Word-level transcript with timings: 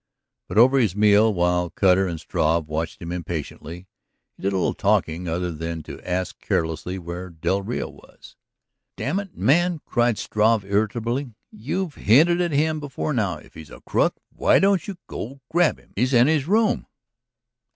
But 0.47 0.57
over 0.57 0.79
his 0.79 0.95
meal, 0.95 1.31
while 1.31 1.69
Cutter 1.69 2.07
and 2.07 2.19
Struve 2.19 2.67
watched 2.67 3.03
him 3.03 3.11
impatiently, 3.11 3.85
he 4.35 4.41
did 4.41 4.51
little 4.51 4.73
talking 4.73 5.27
other 5.27 5.51
than 5.51 5.83
to 5.83 6.01
ask 6.01 6.39
carelessly 6.39 6.97
where 6.97 7.29
del 7.29 7.61
Rio 7.61 7.87
was. 7.87 8.35
"Damn 8.97 9.19
it, 9.19 9.37
man," 9.37 9.79
cried 9.85 10.17
Struve 10.17 10.65
irritably. 10.65 11.35
"You've 11.51 11.93
hinted 11.93 12.41
at 12.41 12.49
him 12.51 12.79
before 12.79 13.13
now. 13.13 13.37
If 13.37 13.53
he's 13.53 13.69
a 13.69 13.81
crook, 13.81 14.15
why 14.31 14.57
don't 14.57 14.87
you 14.87 14.97
go 15.05 15.39
grab 15.51 15.77
him? 15.77 15.93
He's 15.95 16.15
in 16.15 16.25
his 16.25 16.47
room." 16.47 16.87